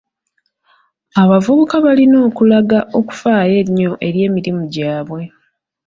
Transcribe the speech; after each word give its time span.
Abavubuka 1.21 1.75
balina 1.85 2.17
okulaga 2.27 2.79
okufaayo 2.99 3.55
ennyo 3.63 3.91
eri 4.07 4.19
emirimu 4.27 4.63
gyabwe. 4.73 5.21